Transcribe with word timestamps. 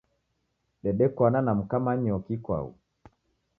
Dedekwana 0.83 1.39
na 1.45 1.53
mka 1.59 1.77
Manyoki 1.83 2.31
ikwau. 2.37 2.69